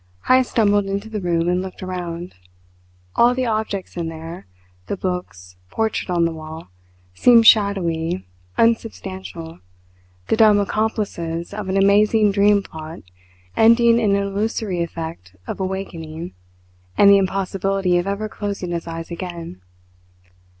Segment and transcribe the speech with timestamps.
[0.27, 2.33] Heyst stumbled into the room and looked around.
[3.15, 4.47] All the objects in there
[4.87, 6.71] the books, portrait on the wall
[7.13, 8.25] seemed shadowy,
[8.57, 9.59] unsubstantial,
[10.27, 13.01] the dumb accomplices of an amazing dream plot
[13.55, 16.33] ending in an illusory effect of awakening
[16.97, 19.61] and the impossibility of ever closing his eyes again.